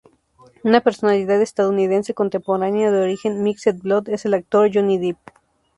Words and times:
Una 0.63 0.81
personalidad 0.81 1.39
estadounidense 1.43 2.15
contemporánea 2.15 2.89
de 2.91 3.01
origen 3.03 3.43
"mixed-blood" 3.43 4.09
es 4.09 4.25
el 4.25 4.33
actor 4.33 4.67
Johnny 4.73 4.97
Depp. 4.97 5.19